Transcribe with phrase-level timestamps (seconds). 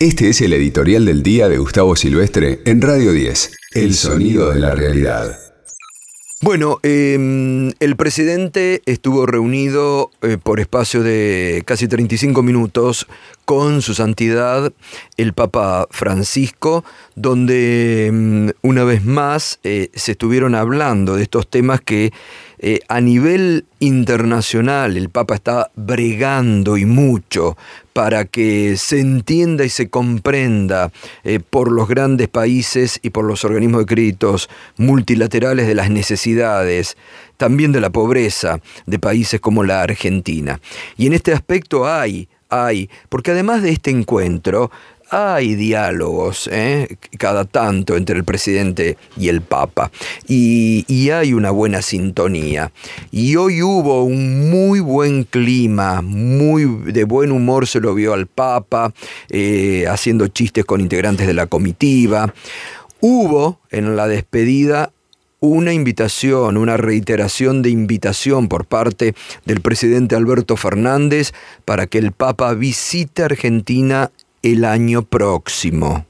[0.00, 4.60] Este es el editorial del día de Gustavo Silvestre en Radio 10, El sonido de
[4.60, 5.36] la realidad.
[6.40, 13.08] Bueno, em, el presidente estuvo reunido eh, por espacio de casi 35 minutos
[13.44, 14.72] con su santidad
[15.16, 16.84] el Papa Francisco,
[17.16, 22.12] donde em, una vez más eh, se estuvieron hablando de estos temas que
[22.60, 27.56] eh, a nivel internacional el Papa está bregando y mucho
[27.92, 30.90] para que se entienda y se comprenda
[31.24, 36.96] eh, por los grandes países y por los organismos de créditos multilaterales de las necesidades,
[37.36, 40.60] también de la pobreza de países como la Argentina.
[40.96, 44.70] Y en este aspecto hay hay, porque además de este encuentro,
[45.10, 46.96] hay diálogos ¿eh?
[47.18, 49.90] cada tanto entre el presidente y el Papa
[50.26, 52.70] y, hay una buena sintonía.
[53.10, 58.26] Y hoy hubo un muy buen clima, muy de buen humor se lo vio al
[58.26, 58.92] Papa,
[59.30, 62.34] eh, haciendo chistes con integrantes de la comitiva.
[63.00, 64.92] Hubo en la despedida
[65.40, 69.14] una invitación, una reiteración de invitación por parte
[69.46, 71.32] del presidente Alberto Fernández
[71.64, 74.10] para que el Papa visite Argentina
[74.42, 76.06] el año próximo.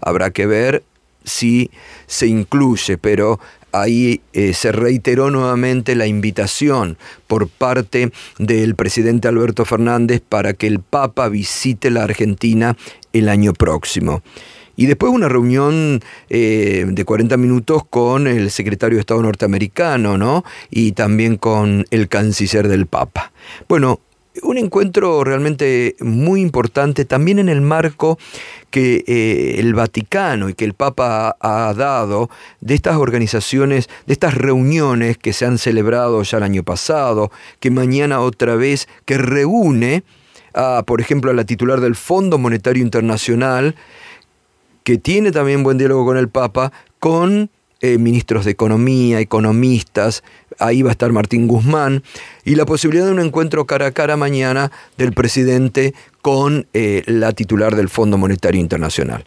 [0.00, 0.82] Habrá que ver
[1.24, 1.70] si
[2.06, 3.38] se incluye, pero
[3.72, 10.66] ahí eh, se reiteró nuevamente la invitación por parte del presidente Alberto Fernández para que
[10.66, 12.76] el Papa visite la Argentina
[13.12, 14.22] el año próximo.
[14.78, 20.44] Y después una reunión eh, de 40 minutos con el secretario de Estado norteamericano, ¿no?
[20.70, 23.32] Y también con el canciller del Papa.
[23.68, 24.00] Bueno,
[24.42, 28.18] un encuentro realmente muy importante también en el marco
[28.70, 34.34] que eh, el Vaticano y que el Papa ha dado de estas organizaciones, de estas
[34.34, 40.04] reuniones que se han celebrado ya el año pasado, que mañana otra vez, que reúne
[40.54, 43.76] a, por ejemplo, a la titular del Fondo Monetario Internacional,
[44.84, 50.22] que tiene también buen diálogo con el Papa, con eh, ministros de Economía, economistas,
[50.58, 52.02] ahí va a estar Martín Guzmán,
[52.44, 57.32] y la posibilidad de un encuentro cara a cara mañana del presidente con eh, la
[57.32, 59.24] titular del Fondo Monetario Internacional.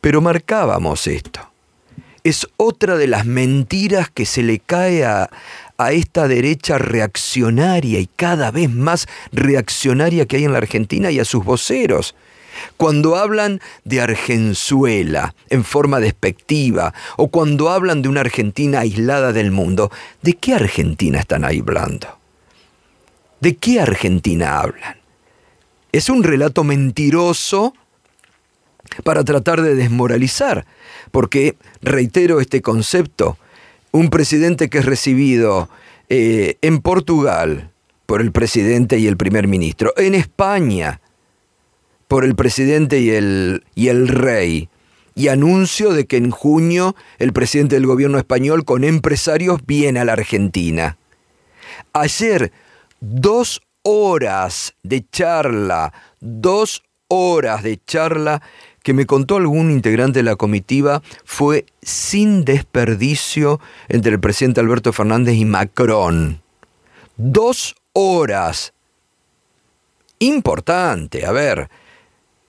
[0.00, 1.40] Pero marcábamos esto.
[2.24, 5.30] Es otra de las mentiras que se le cae a,
[5.78, 11.18] a esta derecha reaccionaria y cada vez más reaccionaria que hay en la Argentina y
[11.18, 12.14] a sus voceros.
[12.76, 19.50] Cuando hablan de Argenzuela en forma despectiva o cuando hablan de una Argentina aislada del
[19.50, 19.90] mundo,
[20.22, 22.18] ¿de qué Argentina están hablando?
[23.40, 24.96] ¿De qué Argentina hablan?
[25.90, 27.74] Es un relato mentiroso
[29.04, 30.66] para tratar de desmoralizar,
[31.10, 33.38] porque, reitero este concepto,
[33.90, 35.68] un presidente que es recibido
[36.08, 37.70] eh, en Portugal
[38.06, 41.00] por el presidente y el primer ministro, en España
[42.12, 44.68] por el presidente y el, y el rey.
[45.14, 50.04] Y anuncio de que en junio el presidente del gobierno español con empresarios viene a
[50.04, 50.98] la Argentina.
[51.94, 52.52] Ayer,
[53.00, 58.42] dos horas de charla, dos horas de charla
[58.82, 63.58] que me contó algún integrante de la comitiva fue sin desperdicio
[63.88, 66.42] entre el presidente Alberto Fernández y Macron.
[67.16, 68.74] Dos horas.
[70.18, 71.70] Importante, a ver,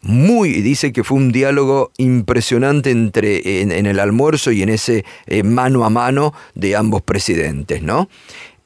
[0.04, 5.44] muy, dice que fue un diálogo impresionante entre, en, el almuerzo y en ese eh,
[5.44, 8.10] mano a mano de ambos presidentes, ¿no?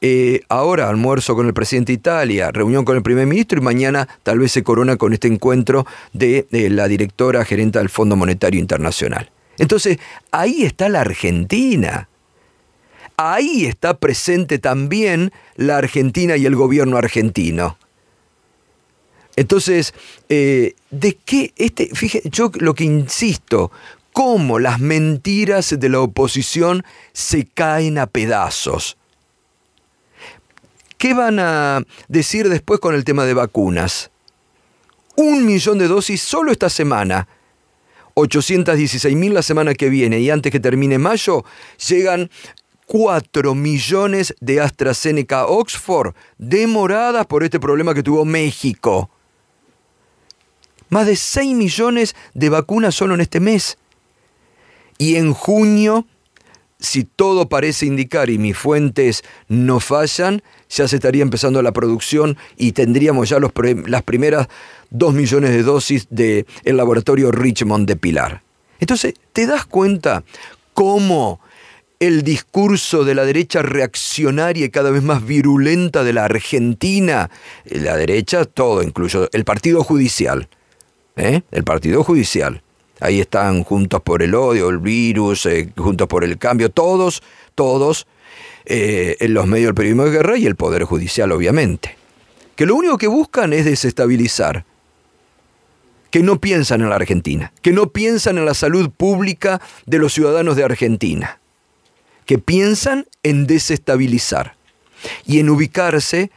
[0.02, 4.08] Eh, ahora almuerzo con el presidente de Italia, reunión con el primer ministro y mañana
[4.24, 8.60] tal vez se corona con este encuentro de, de la directora gerente del Fondo Monetario
[8.60, 9.32] Internacional.
[9.60, 9.98] Entonces,
[10.32, 12.10] ahí está la Argentina.
[13.16, 17.78] Ahí está presente también la Argentina y el gobierno argentino.
[19.38, 19.94] Entonces,
[20.28, 23.72] eh, ¿de qué este, fíjate, yo lo que insisto,
[24.18, 26.84] cómo las mentiras de la oposición
[27.14, 28.98] se caen a pedazos.
[30.98, 34.10] ¿Qué van a decir después con el tema de vacunas?
[35.18, 37.28] Un millón de dosis solo esta semana.
[38.16, 41.46] 816 mil la semana que viene y antes que termine mayo
[41.88, 42.32] llegan
[42.88, 49.12] 4 millones de AstraZeneca Oxford demoradas por este problema que tuvo México.
[50.90, 53.78] Más de 6 millones de vacunas solo en este mes.
[54.98, 56.06] Y en junio,
[56.80, 62.38] si todo parece indicar y mis fuentes no fallan, ya se estaría empezando la producción
[62.58, 64.48] y tendríamos ya las primeras
[64.90, 68.44] 2 millones de dosis del el laboratorio Richmond de Pilar.
[68.80, 70.24] Entonces, ¿te das cuenta
[70.74, 71.40] cómo
[72.00, 77.32] el discurso de la derecha reaccionaria y cada vez más virulenta de la Argentina,
[77.66, 80.48] la derecha, todo incluso, el Partido Judicial,
[81.18, 81.42] ¿eh?
[81.52, 82.62] el Partido Judicial.
[83.00, 87.22] Ahí están Juntos por el Odio, el Virus, eh, Juntos por el Cambio, todos,
[87.54, 88.08] todos
[88.66, 91.96] eh, en los medios del periodismo de guerra y el Poder Judicial, obviamente.
[92.56, 94.66] Que lo único que buscan es desestabilizar.
[96.10, 100.14] Que no piensan en la Argentina, que no piensan en la salud pública de los
[100.14, 101.40] ciudadanos de Argentina,
[102.26, 104.56] que piensan en desestabilizar
[105.26, 106.32] y en ubicarse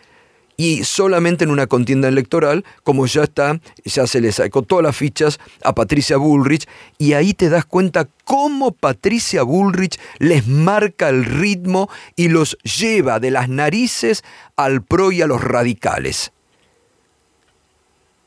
[0.61, 4.95] y solamente en una contienda electoral, como ya está, ya se le sacó todas las
[4.95, 6.69] fichas a Patricia Bullrich,
[6.99, 13.21] y ahí te das cuenta cómo Patricia Bullrich les marca el ritmo y los lleva
[13.21, 14.23] de las narices
[14.55, 16.31] al pro y a los radicales.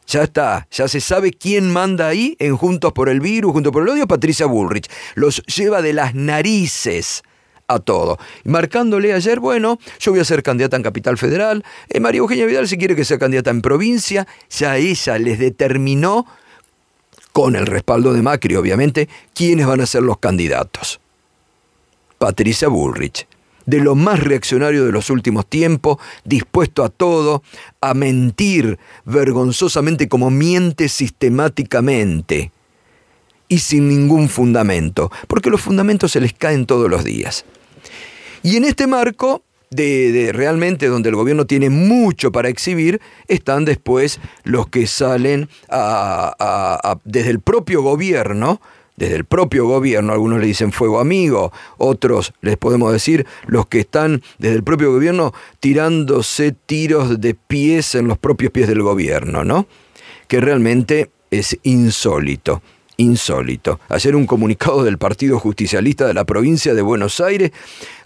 [0.07, 3.83] Ya está, ya se sabe quién manda ahí en Juntos por el Virus, Juntos por
[3.83, 4.89] el Odio, Patricia Bullrich.
[5.13, 7.21] Los lleva de las narices
[7.68, 8.18] a todo.
[8.44, 12.68] Marcándole ayer, bueno, yo voy a ser candidata en Capital Federal, eh, María Eugenia Vidal
[12.68, 16.25] si quiere que sea candidata en provincia, ya ella les determinó,
[17.31, 21.00] con el respaldo de Macri obviamente, quiénes van a ser los candidatos.
[22.18, 23.27] Patricia Bullrich,
[23.66, 27.44] de lo más reaccionario de los últimos tiempos, dispuesto a todo,
[27.81, 32.52] a mentir vergonzosamente como miente sistemáticamente
[33.53, 37.45] y sin ningún fundamento, porque los fundamentos se les caen todos los días.
[38.41, 44.19] Y en este marco de, realmente donde el gobierno tiene mucho para exhibir, están después
[44.44, 45.50] los que salen
[47.03, 48.59] desde el propio gobierno,
[48.95, 53.81] desde el propio gobierno, algunos le dicen fuego amigo, otros les podemos decir los que
[53.81, 59.44] están desde el propio gobierno tirándose tiros de pies en los propios pies del gobierno,
[59.44, 59.67] ¿no?
[60.27, 62.63] Que realmente es insólito
[62.98, 63.80] insólito.
[63.90, 67.51] Hacer un comunicado del Partido Justicialista de la provincia de Buenos Aires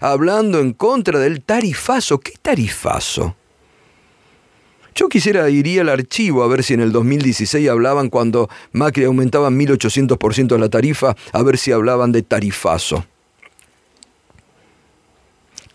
[0.00, 2.18] hablando en contra del tarifazo.
[2.20, 3.36] ¿Qué tarifazo?
[4.94, 9.48] Yo quisiera iría al archivo a ver si en el 2016 hablaban cuando Macri aumentaba
[9.48, 13.04] 1800% la tarifa, a ver si hablaban de tarifazo.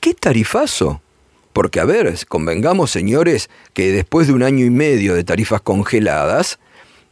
[0.01, 1.01] ¿Qué tarifazo?
[1.53, 6.59] Porque a ver, convengamos señores que después de un año y medio de tarifas congeladas,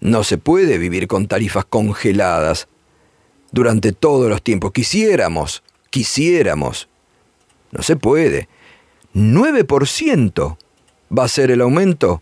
[0.02, 2.68] no se puede vivir con tarifas congeladas
[3.52, 4.72] durante todos los tiempos.
[4.72, 6.90] Quisiéramos, quisiéramos.
[7.72, 8.50] No se puede.
[9.14, 10.58] 9%
[11.18, 12.22] va a ser el aumento,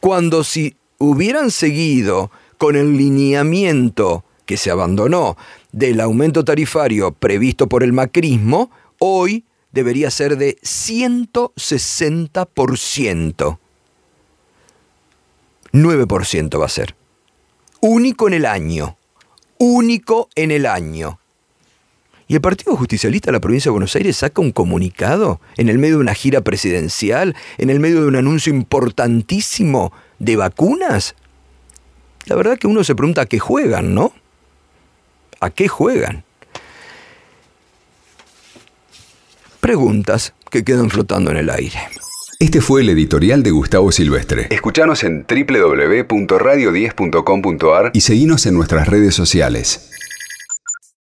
[0.00, 5.36] cuando si hubieran seguido con el lineamiento que se abandonó
[5.72, 13.58] del aumento tarifario previsto por el macrismo, hoy debería ser de 160%.
[15.72, 16.94] 9% va a ser
[17.84, 18.96] único en el año,
[19.58, 21.18] único en el año.
[22.26, 25.78] Y el Partido Justicialista de la provincia de Buenos Aires saca un comunicado en el
[25.78, 31.14] medio de una gira presidencial, en el medio de un anuncio importantísimo de vacunas.
[32.24, 34.14] La verdad que uno se pregunta a qué juegan, ¿no?
[35.40, 36.24] ¿A qué juegan?
[39.60, 41.80] Preguntas que quedan flotando en el aire.
[42.40, 44.48] Este fue el editorial de Gustavo Silvestre.
[44.50, 49.90] Escuchanos en www.radio10.com.ar y seguinos en nuestras redes sociales.